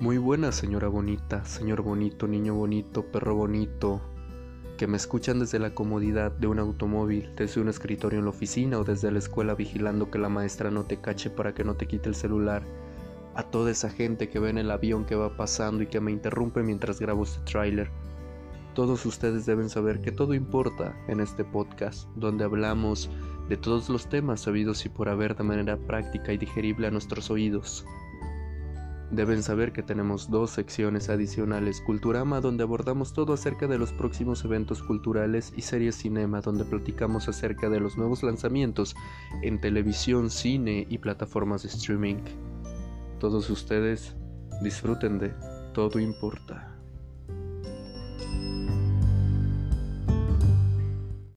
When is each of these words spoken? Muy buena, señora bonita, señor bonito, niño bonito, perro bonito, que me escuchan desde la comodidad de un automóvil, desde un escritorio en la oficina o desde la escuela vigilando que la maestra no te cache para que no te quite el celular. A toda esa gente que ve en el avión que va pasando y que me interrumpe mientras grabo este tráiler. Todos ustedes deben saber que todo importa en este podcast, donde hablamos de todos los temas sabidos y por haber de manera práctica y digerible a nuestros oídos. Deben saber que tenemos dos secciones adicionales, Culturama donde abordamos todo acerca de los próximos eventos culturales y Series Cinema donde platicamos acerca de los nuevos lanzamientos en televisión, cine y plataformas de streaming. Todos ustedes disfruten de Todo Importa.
Muy 0.00 0.16
buena, 0.16 0.50
señora 0.50 0.88
bonita, 0.88 1.44
señor 1.44 1.82
bonito, 1.82 2.26
niño 2.26 2.54
bonito, 2.54 3.04
perro 3.12 3.34
bonito, 3.34 4.00
que 4.78 4.86
me 4.86 4.96
escuchan 4.96 5.40
desde 5.40 5.58
la 5.58 5.74
comodidad 5.74 6.32
de 6.32 6.46
un 6.46 6.58
automóvil, 6.58 7.34
desde 7.36 7.60
un 7.60 7.68
escritorio 7.68 8.18
en 8.18 8.24
la 8.24 8.30
oficina 8.30 8.78
o 8.78 8.84
desde 8.84 9.10
la 9.10 9.18
escuela 9.18 9.54
vigilando 9.54 10.10
que 10.10 10.18
la 10.18 10.30
maestra 10.30 10.70
no 10.70 10.84
te 10.84 11.02
cache 11.02 11.28
para 11.28 11.52
que 11.52 11.64
no 11.64 11.74
te 11.74 11.86
quite 11.86 12.08
el 12.08 12.14
celular. 12.14 12.62
A 13.34 13.42
toda 13.42 13.70
esa 13.70 13.90
gente 13.90 14.30
que 14.30 14.38
ve 14.38 14.48
en 14.48 14.56
el 14.56 14.70
avión 14.70 15.04
que 15.04 15.16
va 15.16 15.36
pasando 15.36 15.82
y 15.82 15.86
que 15.86 16.00
me 16.00 16.12
interrumpe 16.12 16.62
mientras 16.62 16.98
grabo 16.98 17.24
este 17.24 17.44
tráiler. 17.44 17.90
Todos 18.74 19.04
ustedes 19.04 19.44
deben 19.44 19.68
saber 19.68 20.00
que 20.00 20.12
todo 20.12 20.32
importa 20.32 20.96
en 21.08 21.20
este 21.20 21.44
podcast, 21.44 22.08
donde 22.16 22.44
hablamos 22.44 23.10
de 23.50 23.58
todos 23.58 23.90
los 23.90 24.08
temas 24.08 24.40
sabidos 24.40 24.86
y 24.86 24.88
por 24.88 25.10
haber 25.10 25.36
de 25.36 25.44
manera 25.44 25.76
práctica 25.76 26.32
y 26.32 26.38
digerible 26.38 26.86
a 26.86 26.90
nuestros 26.90 27.30
oídos. 27.30 27.84
Deben 29.10 29.42
saber 29.42 29.72
que 29.72 29.82
tenemos 29.82 30.30
dos 30.30 30.50
secciones 30.50 31.08
adicionales, 31.08 31.80
Culturama 31.80 32.40
donde 32.40 32.62
abordamos 32.62 33.12
todo 33.12 33.32
acerca 33.32 33.66
de 33.66 33.76
los 33.76 33.92
próximos 33.92 34.44
eventos 34.44 34.84
culturales 34.84 35.52
y 35.56 35.62
Series 35.62 35.96
Cinema 35.96 36.40
donde 36.40 36.64
platicamos 36.64 37.28
acerca 37.28 37.68
de 37.68 37.80
los 37.80 37.98
nuevos 37.98 38.22
lanzamientos 38.22 38.94
en 39.42 39.60
televisión, 39.60 40.30
cine 40.30 40.86
y 40.88 40.98
plataformas 40.98 41.64
de 41.64 41.70
streaming. 41.70 42.22
Todos 43.18 43.50
ustedes 43.50 44.14
disfruten 44.62 45.18
de 45.18 45.34
Todo 45.74 45.98
Importa. 45.98 46.69